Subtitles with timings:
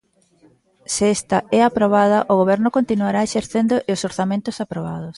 [0.93, 5.09] Se esta é aprobada, o goberno continuará exercendo e os orzamentos, aprobados.